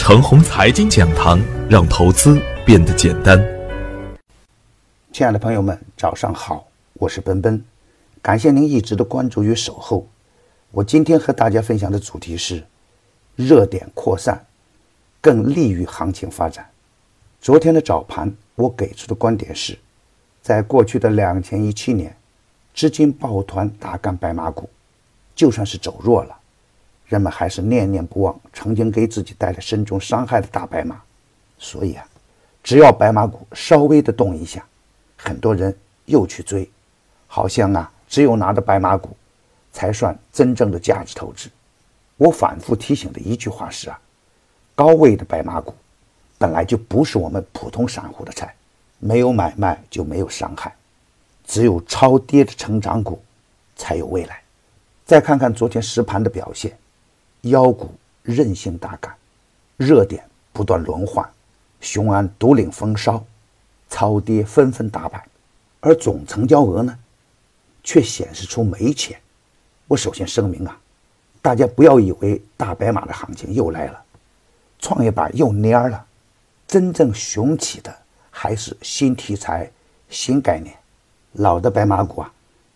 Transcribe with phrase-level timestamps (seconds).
[0.00, 1.38] 程红财经讲堂，
[1.68, 3.38] 让投资变得简单。
[5.12, 7.62] 亲爱的朋友们，早上好，我是奔奔，
[8.22, 10.08] 感谢您一直的关注与守候。
[10.70, 12.64] 我今天和大家分享的主题是
[13.36, 14.46] 热点扩散，
[15.20, 16.66] 更利于行情发展。
[17.38, 19.78] 昨天的早盘，我给出的观点是，
[20.40, 22.16] 在过去的两千一七年，
[22.74, 24.66] 资金抱团大干白马股，
[25.34, 26.39] 就算是走弱了。
[27.10, 31.02] 人们还是念念不忘曾经给自己带来深重伤害的大白马，
[31.58, 32.06] 所以啊，
[32.62, 34.64] 只要白马股稍微的动一下，
[35.16, 36.70] 很多人又去追，
[37.26, 39.16] 好像啊，只有拿着白马股，
[39.72, 41.50] 才算真正的价值投资。
[42.16, 44.00] 我反复提醒的一句话是啊，
[44.76, 45.74] 高位的白马股
[46.38, 48.54] 本来就不是我们普通散户的菜，
[49.00, 50.72] 没有买卖就没有伤害，
[51.44, 53.20] 只有超跌的成长股
[53.74, 54.40] 才有未来。
[55.04, 56.78] 再看看昨天实盘的表现。
[57.42, 59.14] 妖股韧性大感，
[59.76, 60.22] 热点
[60.52, 61.28] 不断轮换，
[61.80, 63.24] 雄安独领风骚，
[63.88, 65.22] 超跌纷纷大板，
[65.80, 66.98] 而总成交额呢，
[67.82, 69.18] 却显示出没钱。
[69.88, 70.78] 我首先声明啊，
[71.40, 74.02] 大家不要以为大白马的行情又来了，
[74.78, 76.06] 创业板又蔫了，
[76.68, 77.96] 真正雄起的
[78.30, 79.70] 还是新题材、
[80.08, 80.76] 新概念。
[81.32, 82.32] 老的白马股啊，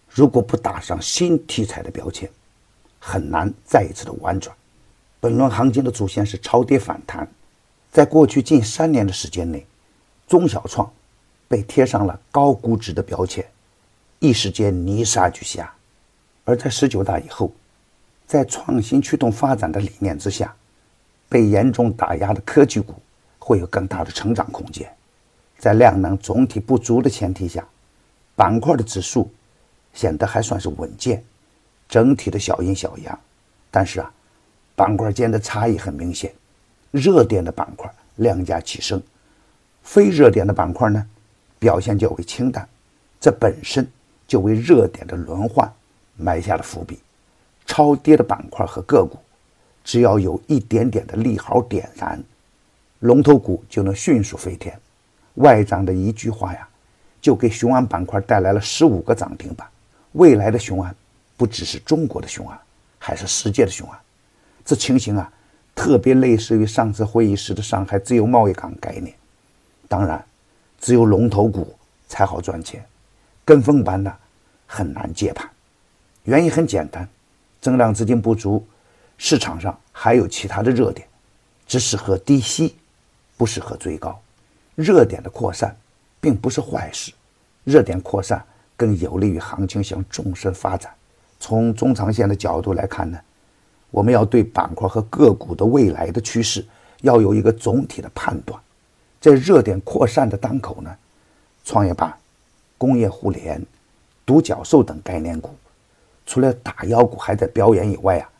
[0.08, 2.30] 如果不打上新题材的标签，
[3.06, 4.56] 很难再一次的婉转。
[5.20, 7.28] 本轮行情的主线是超跌反弹，
[7.92, 9.66] 在过去近三年的时间内，
[10.26, 10.90] 中小创
[11.46, 13.44] 被贴上了高估值的标签，
[14.20, 15.66] 一时间泥沙俱下；
[16.46, 17.52] 而在十九大以后，
[18.26, 20.54] 在创新驱动发展的理念之下，
[21.28, 22.94] 被严重打压的科技股
[23.38, 24.90] 会有更大的成长空间。
[25.58, 27.66] 在量能总体不足的前提下，
[28.34, 29.30] 板块的指数
[29.92, 31.22] 显得还算是稳健。
[31.88, 33.18] 整体的小阴小阳，
[33.70, 34.10] 但是啊，
[34.74, 36.32] 板块间的差异很明显。
[36.90, 39.02] 热点的板块量价齐升，
[39.82, 41.04] 非热点的板块呢
[41.58, 42.68] 表现较为清淡，
[43.20, 43.86] 这本身
[44.28, 45.70] 就为热点的轮换
[46.16, 46.98] 埋下了伏笔。
[47.66, 49.18] 超跌的板块和个股，
[49.82, 52.22] 只要有一点点的利好点燃，
[53.00, 54.78] 龙头股就能迅速飞天。
[55.34, 56.68] 外长的一句话呀，
[57.20, 59.66] 就给雄安板块带来了十五个涨停板。
[60.12, 60.94] 未来的雄安。
[61.36, 62.58] 不只是中国的雄安，
[62.98, 63.98] 还是世界的雄安。
[64.64, 65.30] 这情形啊，
[65.74, 69.14] 特别类似于上次会议时的上海自由贸易港概念。
[69.88, 70.24] 当然，
[70.80, 71.76] 只有龙头股
[72.08, 72.84] 才好赚钱，
[73.44, 74.16] 跟风般的
[74.66, 75.48] 很难接盘。
[76.22, 77.06] 原因很简单，
[77.60, 78.66] 增量资金不足，
[79.18, 81.06] 市场上还有其他的热点，
[81.66, 82.76] 只适合低吸，
[83.36, 84.18] 不适合追高。
[84.74, 85.76] 热点的扩散
[86.20, 87.12] 并不是坏事，
[87.64, 88.42] 热点扩散
[88.76, 90.90] 更有利于行情向纵深发展。
[91.46, 93.20] 从中长线的角度来看呢，
[93.90, 96.64] 我们要对板块和个股的未来的趋势
[97.02, 98.58] 要有一个总体的判断。
[99.20, 100.90] 在热点扩散的当口呢，
[101.62, 102.14] 创业板、
[102.78, 103.62] 工业互联、
[104.24, 105.50] 独角兽等概念股，
[106.24, 108.30] 除了打妖股还在表演以外啊，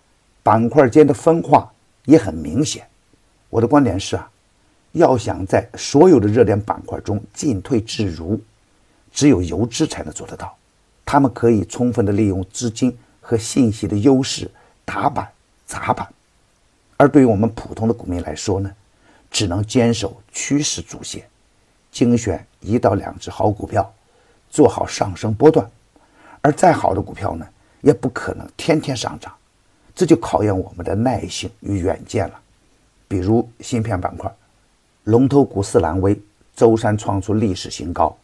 [0.42, 1.70] 板块间的分化
[2.06, 2.86] 也很明显。
[3.50, 4.26] 我的观点是啊，
[4.92, 8.40] 要想在所有的热点板块中进退自如，
[9.12, 10.56] 只有游资才能做得到。
[11.04, 14.50] 他们可以充分的利用资金和信息的优势
[14.84, 15.28] 打板
[15.66, 16.08] 砸板，
[16.96, 18.70] 而对于我们普通的股民来说呢，
[19.30, 21.24] 只能坚守趋势主线，
[21.90, 23.92] 精选一到两只好股票，
[24.50, 25.68] 做好上升波段。
[26.40, 27.46] 而再好的股票呢，
[27.80, 29.32] 也不可能天天上涨，
[29.94, 32.40] 这就考验我们的耐性与远见了。
[33.08, 34.30] 比如芯片板块，
[35.04, 36.20] 龙头股四蓝微
[36.54, 38.14] 周三创出历史新高。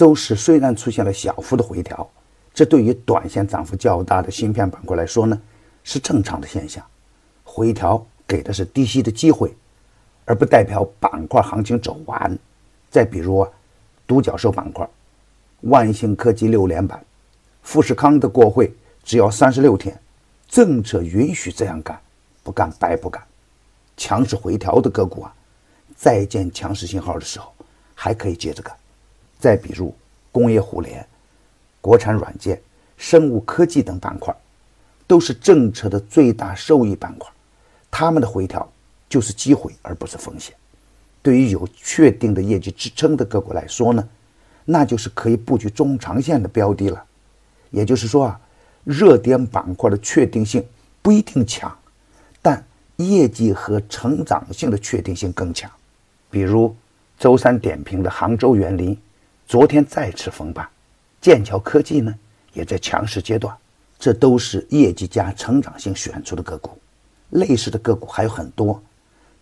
[0.00, 2.08] 周市虽然出现了小幅的回调，
[2.54, 5.38] 这对于短线涨幅较大的芯片板块来说呢，
[5.84, 6.82] 是正常的现象。
[7.44, 9.54] 回调给的是低吸的机会，
[10.24, 12.38] 而不代表板块行情走完。
[12.88, 13.50] 再比如啊，
[14.06, 14.88] 独角兽板块，
[15.64, 17.04] 万兴科技六连板，
[17.60, 18.74] 富士康的过会
[19.04, 20.00] 只要三十六天，
[20.48, 22.00] 政策允许这样干，
[22.42, 23.22] 不干白不干。
[23.98, 25.34] 强势回调的个股啊，
[25.94, 27.52] 再见强势信号的时候，
[27.94, 28.74] 还可以接着干。
[29.40, 29.92] 再比如
[30.30, 31.04] 工业互联、
[31.80, 32.60] 国产软件、
[32.98, 34.32] 生物科技等板块，
[35.06, 37.28] 都是政策的最大受益板块，
[37.90, 38.70] 他们的回调
[39.08, 40.54] 就是机会而不是风险。
[41.22, 44.08] 对于有确定的业绩支撑的个股来说呢，
[44.66, 47.02] 那就是可以布局中长线的标的了。
[47.70, 48.40] 也就是说啊，
[48.84, 50.64] 热点板块的确定性
[51.02, 51.74] 不一定强，
[52.42, 52.62] 但
[52.96, 55.70] 业绩和成长性的确定性更强。
[56.30, 56.76] 比如
[57.18, 58.96] 周三点评的杭州园林。
[59.50, 60.68] 昨天再次封板，
[61.20, 62.14] 剑桥科技呢
[62.52, 63.52] 也在强势阶段，
[63.98, 66.78] 这都是业绩加成长性选出的个股。
[67.30, 68.80] 类似的个股还有很多，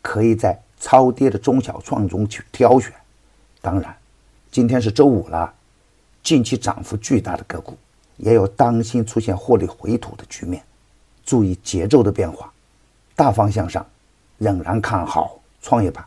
[0.00, 2.90] 可以在超跌的中小创中去挑选。
[3.60, 3.94] 当然，
[4.50, 5.52] 今天是周五了，
[6.22, 7.76] 近期涨幅巨大的个股
[8.16, 10.64] 也有当心出现获利回吐的局面，
[11.22, 12.50] 注意节奏的变化。
[13.14, 13.87] 大方向上
[14.38, 16.02] 仍然看好创业板、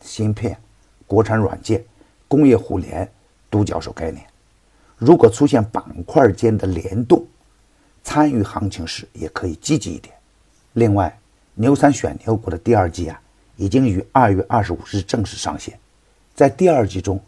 [0.00, 0.56] 芯片、
[1.04, 1.84] 国产软件、
[2.28, 3.10] 工业互联、
[3.50, 4.24] 独角兽概念。
[4.96, 7.26] 如果出现板块间的联动，
[8.02, 10.14] 参与行情时也可以积极一点。
[10.74, 11.18] 另外，
[11.54, 13.20] 牛三选牛股的第二季啊，
[13.56, 15.78] 已经于二月二十五日正式上线。
[16.34, 17.20] 在第二季中，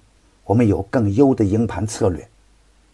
[0.45, 2.27] 我们有更优的营盘策略，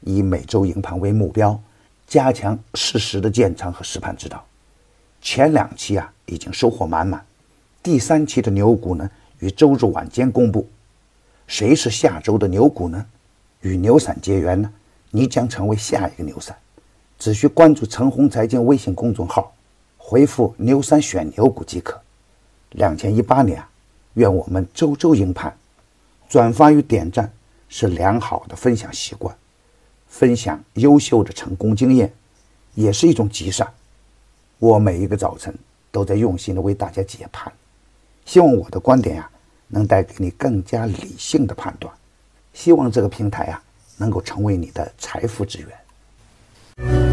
[0.00, 1.60] 以每周营盘为目标，
[2.06, 4.44] 加强适时的建仓和实盘指导。
[5.20, 7.24] 前两期啊，已经收获满满。
[7.82, 9.08] 第三期的牛股呢，
[9.40, 10.68] 于周日晚间公布。
[11.46, 13.06] 谁是下周的牛股呢？
[13.62, 14.72] 与牛散结缘呢？
[15.10, 16.56] 你将成为下一个牛散。
[17.18, 19.52] 只需关注陈红财经微信公众号，
[19.96, 22.00] 回复“牛三选牛股”即可。
[22.72, 23.68] 两千一八年啊，
[24.14, 25.56] 愿我们周周赢盘。
[26.28, 27.32] 转发与点赞
[27.68, 29.34] 是良好的分享习惯，
[30.06, 32.12] 分享优秀的成功经验
[32.74, 33.66] 也是一种积善。
[34.58, 35.52] 我每一个早晨
[35.90, 37.52] 都在用心的为大家解盘，
[38.24, 39.30] 希望我的观点呀
[39.66, 41.92] 能带给你更加理性的判断。
[42.58, 43.62] 希望这个平台啊
[43.98, 47.07] 能够成为你的财富之源。